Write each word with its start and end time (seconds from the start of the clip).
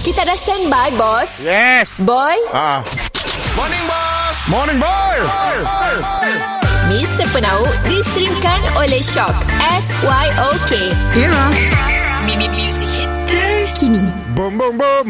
Kita 0.00 0.24
dah 0.24 0.32
standby, 0.32 0.96
bos. 0.96 1.44
Yes. 1.44 2.00
Boy, 2.00 2.32
Ah. 2.56 2.80
Morning, 3.52 3.84
boss. 3.84 4.36
Morning, 4.48 4.78
boy. 4.80 5.16
Mr. 6.88 7.28
Penau 7.28 7.68
distrimkan 7.84 8.64
oleh 8.80 9.04
Shock. 9.04 9.36
S-Y-O-K. 9.60 10.72
Era. 11.12 11.44
Mimi 12.24 12.48
Music 12.48 12.88
Hit 12.96 13.12
terkini. 13.28 14.00
Boom, 14.32 14.56
boom, 14.56 14.80
boom. 14.80 15.08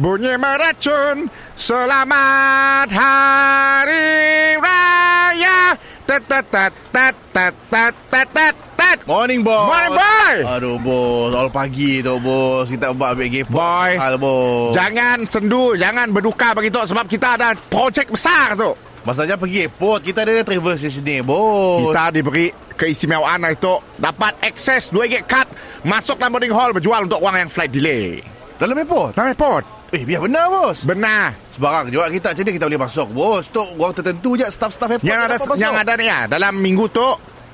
Bunyi 0.00 0.40
meracun. 0.40 1.28
Selamat 1.52 2.88
Hari 2.88 4.56
Raya. 4.56 5.76
Tat, 6.08 6.24
tat, 6.24 6.48
tat, 6.48 6.72
tat, 6.88 7.14
tat, 7.28 7.54
tat, 7.68 7.94
tat, 8.08 8.28
tat, 8.32 8.56
tat. 8.94 9.06
Morning, 9.06 9.40
boss. 9.42 9.66
Morning, 9.66 9.92
boy. 9.98 10.34
Aduh, 10.46 10.76
bos. 10.78 11.30
Awal 11.34 11.50
pagi 11.50 12.00
tu, 12.00 12.14
bos. 12.22 12.66
Kita 12.70 12.94
buat 12.94 13.18
ambil 13.18 13.28
gepot. 13.30 13.58
Boy. 13.58 13.90
Hal, 13.98 14.14
bos. 14.16 14.72
Jangan 14.74 15.18
sendu, 15.26 15.74
jangan 15.74 16.06
berduka 16.14 16.54
begitu 16.54 16.78
sebab 16.86 17.04
kita 17.10 17.34
ada 17.38 17.58
projek 17.68 18.10
besar 18.14 18.54
tu. 18.54 18.72
Masalahnya 19.04 19.36
pergi 19.36 19.68
airport. 19.68 20.00
Kita 20.00 20.24
ada 20.24 20.46
travel 20.46 20.74
di 20.78 20.90
sini, 20.90 21.16
bos. 21.20 21.90
Kita 21.90 22.02
diberi 22.14 22.48
keistimewaan 22.74 23.38
itu 23.54 23.78
dapat 24.02 24.34
akses 24.42 24.90
2 24.90 25.06
gig 25.06 25.22
card 25.30 25.46
masuk 25.86 26.18
dalam 26.18 26.34
boarding 26.34 26.50
hall 26.50 26.74
berjual 26.74 27.06
untuk 27.06 27.22
orang 27.22 27.46
yang 27.46 27.50
flight 27.52 27.70
delay. 27.70 28.18
Dalam 28.58 28.74
airport? 28.78 29.18
Dalam 29.18 29.34
airport. 29.34 29.64
Eh, 29.94 30.02
biar 30.02 30.26
benar, 30.26 30.50
bos. 30.50 30.82
Benar. 30.82 31.38
Sebarang 31.54 31.86
juga 31.86 32.10
kita 32.10 32.34
macam 32.34 32.42
ni 32.42 32.52
kita 32.58 32.66
boleh 32.66 32.82
masuk, 32.82 33.08
bos. 33.14 33.46
Tu 33.46 33.62
orang 33.62 33.94
tertentu 33.94 34.30
je 34.34 34.46
staff-staff 34.50 34.90
airport. 34.98 35.06
Yang 35.06 35.20
ada 35.22 35.36
masuk. 35.38 35.54
yang 35.54 35.74
ada 35.78 35.92
ni 35.94 36.06
ya, 36.10 36.20
dalam 36.26 36.54
minggu 36.58 36.90
tu 36.90 37.04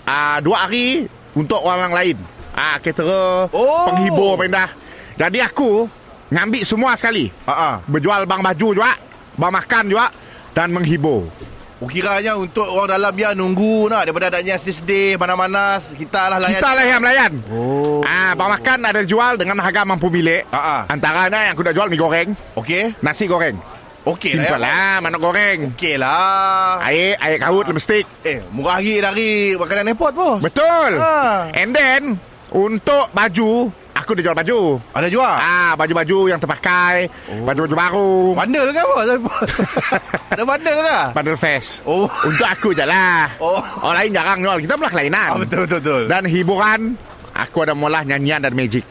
uh, 0.09 0.39
dua 0.41 0.65
hari 0.65 1.05
untuk 1.35 1.61
orang 1.63 1.93
lain. 1.93 2.17
Ah, 2.51 2.77
caterer, 2.83 3.47
Oh. 3.55 3.87
penghibur 3.87 4.37
pindah. 4.37 4.69
Jadi 5.17 5.39
aku 5.41 5.87
ngambil 6.29 6.63
semua 6.67 6.93
sekali. 6.99 7.31
Ah. 7.47 7.79
Berjual 7.87 8.27
bang 8.27 8.43
baju 8.43 8.69
juga, 8.75 8.93
bang 9.37 9.53
makan 9.53 9.85
juga 9.89 10.07
dan 10.53 10.75
menghibur. 10.75 11.31
Kiranya 11.81 12.37
untuk 12.37 12.69
orang 12.69 12.93
dalam 13.01 13.13
dia 13.17 13.33
nunggu 13.33 13.89
nak 13.89 14.05
daripada 14.05 14.29
adanya 14.29 14.61
sedih 14.61 15.17
mana-mana 15.17 15.81
kita 15.81 16.29
lah 16.29 16.37
layan. 16.37 16.61
Kita 16.61 16.71
lah 16.77 16.85
yang 16.85 17.01
melayan. 17.01 17.33
Oh. 17.49 18.05
Ah, 18.05 18.37
bang 18.37 18.51
makan 18.53 18.79
ada 18.85 19.01
jual 19.01 19.41
dengan 19.41 19.57
harga 19.65 19.89
mampu 19.89 20.13
milik. 20.13 20.45
Ah, 20.53 20.61
ah. 20.61 20.81
Antaranya 20.93 21.49
yang 21.49 21.57
aku 21.57 21.65
dah 21.65 21.73
jual 21.73 21.89
mie 21.89 21.97
goreng, 21.97 22.29
Okey. 22.53 23.01
nasi 23.01 23.25
goreng. 23.25 23.57
Okey 24.01 24.33
Simple 24.33 24.57
lah. 24.57 24.65
Ya. 24.65 24.77
lah, 24.81 24.93
mana 25.05 25.17
goreng. 25.21 25.59
Okey 25.77 25.95
lah. 26.01 26.81
Air, 26.89 27.21
air 27.21 27.37
kaut, 27.37 27.69
lemstik. 27.69 28.09
Eh, 28.25 28.41
murah 28.49 28.81
lagi 28.81 28.97
dari 28.97 29.31
makanan 29.61 29.93
airport, 29.93 30.13
bos. 30.17 30.41
Betul. 30.41 30.97
Ah. 30.97 31.53
And 31.53 31.77
then, 31.77 32.17
untuk 32.49 33.13
baju, 33.13 33.69
aku 33.93 34.11
dah 34.17 34.23
jual 34.25 34.37
baju. 34.41 34.61
Ada 34.97 35.09
jual? 35.13 35.37
Ah, 35.37 35.77
baju-baju 35.77 36.19
yang 36.33 36.41
terpakai, 36.41 37.13
Oh. 37.29 37.45
baju-baju 37.45 37.75
baru. 37.77 38.13
Bandel 38.41 38.73
ke 38.73 38.83
bos? 38.89 39.05
Ada 40.33 40.43
bandel 40.49 40.75
ke? 40.81 40.99
Bundle 41.13 41.37
fest. 41.37 41.85
Oh. 41.85 42.09
Untuk 42.25 42.49
aku 42.49 42.73
je 42.73 42.89
lah. 42.89 43.29
Oh. 43.37 43.61
Orang 43.85 44.01
lain 44.01 44.17
jarang 44.17 44.39
jual. 44.41 44.57
Kita 44.65 44.81
pula 44.81 44.89
kelainan. 44.89 45.29
Ah, 45.29 45.39
betul, 45.39 45.69
betul, 45.69 45.79
betul. 45.85 46.03
Dan 46.09 46.23
hiburan, 46.25 46.81
aku 47.37 47.69
ada 47.69 47.77
mula 47.77 48.01
nyanyian 48.01 48.41
dan 48.41 48.57
magic. 48.57 48.83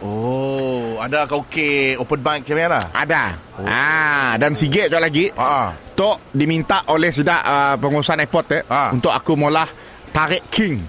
Oh, 0.00 0.59
ada 1.00 1.24
karaoke 1.24 1.96
open 1.96 2.20
mic 2.20 2.44
macam 2.44 2.56
mana? 2.60 2.80
Ada. 2.92 3.22
Ah, 3.64 4.30
dan 4.36 4.52
sikit 4.52 4.92
je 4.92 4.98
lagi. 5.00 5.24
Ah, 5.34 5.42
ah. 5.42 5.68
Tok 5.96 6.32
diminta 6.32 6.84
oleh 6.88 7.08
sidak 7.08 7.40
uh, 7.40 7.74
pengurusan 7.76 8.20
airport 8.20 8.46
eh, 8.56 8.62
Ah. 8.68 8.92
untuk 8.92 9.12
aku 9.12 9.36
mula 9.36 9.64
tarik 10.12 10.48
king. 10.52 10.80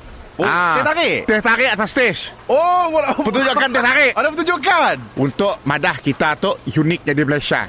Oh, 0.42 0.48
teh 0.48 0.82
tarik? 0.82 1.18
Teh 1.30 1.40
tarik 1.40 1.70
atas 1.70 1.90
stage. 1.94 2.22
Oh, 2.50 2.90
bola. 2.90 3.14
Pertunjukan 3.14 3.68
teh 3.70 3.84
tarik. 3.84 4.12
Ada 4.18 4.28
pertunjukan. 4.34 4.96
Untuk 5.20 5.54
madah 5.64 5.96
kita 6.02 6.34
tu 6.40 6.52
unik 6.66 7.02
jadi 7.06 7.22
Malaysia. 7.22 7.62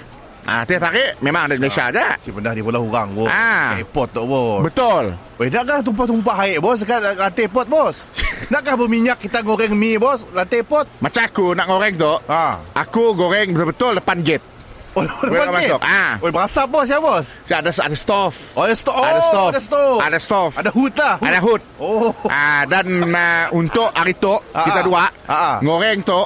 Ah, 0.42 0.66
teh 0.66 0.80
tarik 0.80 1.20
memang 1.22 1.46
ada 1.46 1.54
Malaysia 1.60 1.92
je. 1.92 2.06
Si 2.18 2.28
pendah 2.32 2.50
di 2.50 2.62
bola 2.64 2.80
orang, 2.80 3.12
bos. 3.14 3.28
Ah. 3.30 3.76
Airport 3.76 4.08
tu, 4.16 4.22
bos. 4.24 4.64
Betul. 4.64 5.14
Weh, 5.38 5.46
nakkah 5.46 5.84
tumpah-tumpah 5.84 6.36
air, 6.42 6.58
bos? 6.58 6.80
Sekarang 6.80 7.14
lantai 7.14 7.44
airport, 7.46 7.66
bos. 7.68 7.96
nakkah 8.48 8.74
berminyak 8.74 9.18
kita 9.20 9.44
goreng 9.44 9.76
mie, 9.76 10.00
bos? 10.00 10.24
Lantai 10.32 10.64
airport? 10.64 10.88
Macam 10.98 11.22
aku 11.22 11.46
nak 11.54 11.66
goreng 11.68 11.94
tu, 11.94 12.12
Ah. 12.26 12.58
aku 12.72 13.12
goreng 13.14 13.52
betul-betul 13.52 14.00
depan 14.00 14.18
gate. 14.24 14.44
Oh, 14.92 15.04
depan 15.24 15.48
masuk. 15.56 15.80
Ah. 15.80 16.20
Oh, 16.20 16.28
berasap, 16.28 16.66
bos, 16.68 16.84
ya, 16.84 17.00
bos? 17.00 17.32
So, 17.48 17.56
ada 17.56 17.72
ada 17.72 17.96
stove. 17.96 18.36
Oh, 18.52 18.62
ada 18.68 18.76
stove. 18.76 18.96
Oh, 19.00 19.04
ada 19.08 19.22
stove. 19.24 19.48
ada 19.48 19.60
stove. 19.60 19.98
Ada 20.00 20.18
stove. 20.20 20.52
Ada 20.60 20.70
hood 20.72 20.94
lah. 21.00 21.14
Ada 21.16 21.38
hood. 21.40 21.62
Oh. 21.80 22.12
Ah, 22.28 22.62
dan 22.68 22.86
uh, 23.08 23.44
untuk 23.56 23.88
hari 23.96 24.12
tu 24.20 24.36
Ah, 24.52 24.64
kita 24.68 24.80
ah. 24.80 24.84
dua 24.84 25.04
Ah, 25.24 25.32
ah. 25.32 25.56
goreng 25.64 26.04
tu 26.04 26.20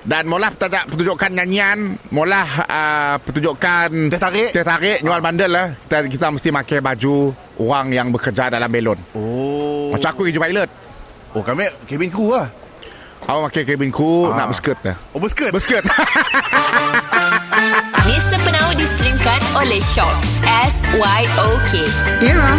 dan 0.00 0.24
mula 0.24 0.48
kita 0.48 0.88
pertunjukan 0.88 1.28
nyanyian, 1.28 1.78
mula 2.08 2.40
uh, 2.64 3.20
pertunjukan 3.20 4.08
Teh 4.08 4.16
tarik? 4.16 4.48
Teh 4.56 4.64
tarik 4.64 5.04
nyual 5.04 5.20
bandel 5.20 5.52
lah. 5.52 5.66
Kita, 5.76 6.08
kita 6.08 6.26
mesti 6.32 6.48
pakai 6.48 6.78
baju 6.80 7.36
orang 7.60 7.92
yang 7.92 8.08
bekerja 8.08 8.48
dalam 8.48 8.72
belon. 8.72 8.96
Oh. 9.12 9.92
Macam 9.92 10.08
aku 10.08 10.24
kerja 10.24 10.40
pilot. 10.40 10.70
Oh 11.30 11.46
kami 11.46 11.70
cabin 11.86 12.10
crew 12.10 12.34
lah. 12.34 12.50
Awak 13.30 13.54
pakai 13.54 13.62
cabin 13.62 13.94
crew 13.94 14.26
ah. 14.26 14.34
Nak 14.34 14.50
berskirt 14.50 14.78
lah 14.82 14.98
Oh 15.14 15.22
berskirt? 15.22 15.54
Berskirt. 15.54 15.86
Mr. 18.10 18.38
Penau 18.42 18.74
distreamkan 18.74 19.38
oleh 19.54 19.78
Shock. 19.78 20.10
S-Y-O-K 20.42 21.72
Era. 22.24 22.54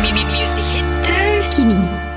Mimi 0.00 0.24
Music 0.32 0.80
Hit 0.80 0.86
Terkini. 1.04 2.09